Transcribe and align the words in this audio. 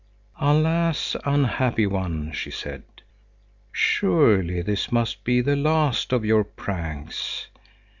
"Alas, 0.39 1.15
unhappy 1.25 1.85
one," 1.85 2.31
she 2.31 2.49
said, 2.49 2.81
"surely 3.71 4.63
this 4.63 4.91
must 4.91 5.23
be 5.23 5.41
the 5.41 5.55
last 5.55 6.11
of 6.11 6.25
your 6.25 6.43
pranks! 6.43 7.49